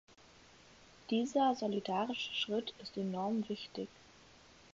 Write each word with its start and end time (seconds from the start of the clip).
Dieser 1.11 1.53
solidarische 1.55 2.33
Schritt 2.33 2.73
ist 2.81 2.97
enorm 2.97 3.47
wichtig. 3.49 3.87